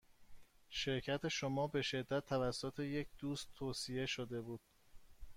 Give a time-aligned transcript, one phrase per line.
[0.69, 4.61] شرکت شما به شدت توسط یک دوست توصیه شده بود.